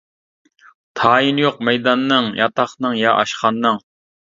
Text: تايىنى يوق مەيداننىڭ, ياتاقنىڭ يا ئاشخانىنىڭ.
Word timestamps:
تايىنى 1.01 1.43
يوق 1.43 1.61
مەيداننىڭ, 1.69 2.33
ياتاقنىڭ 2.41 2.99
يا 3.05 3.15
ئاشخانىنىڭ. 3.21 3.83